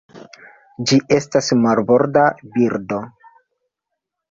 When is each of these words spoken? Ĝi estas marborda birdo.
Ĝi 0.91 0.97
estas 1.17 1.51
marborda 1.65 2.25
birdo. 2.57 3.01